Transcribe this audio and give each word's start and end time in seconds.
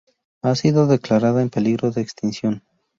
Ha 0.41 0.55
sido 0.55 0.87
declarada 0.87 1.43
en 1.43 1.51
peligro 1.51 1.91
de 1.91 2.01
extinción. 2.01 2.63